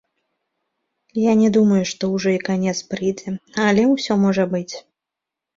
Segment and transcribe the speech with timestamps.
[1.29, 3.35] Я не думаю, што ўжо і канец прыйдзе,
[3.67, 4.75] але ўсё можа быць.